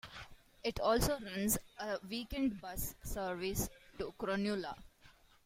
[0.63, 3.69] It also runs a weekend bus service
[3.99, 4.73] to Cronulla.